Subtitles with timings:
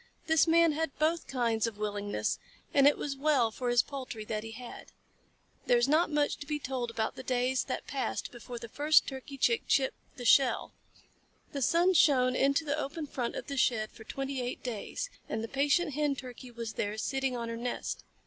[0.25, 2.39] This Man had both kinds of willingness,
[2.73, 4.91] and it was well for his poultry that he had.
[5.67, 9.05] There is not much to be told about the days that passed before the first
[9.07, 10.73] Turkey Chick chipped the shell.
[11.51, 15.43] The sun shone into the open front of the shed for twenty eight days, and
[15.43, 18.03] the patient Hen Turkey was there, sitting on her nest.